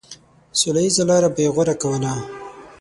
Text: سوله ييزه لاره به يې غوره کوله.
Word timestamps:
سوله 0.59 0.81
ييزه 0.85 1.03
لاره 1.09 1.29
به 1.35 1.39
يې 1.45 1.49
غوره 1.55 1.75
کوله. 1.81 2.13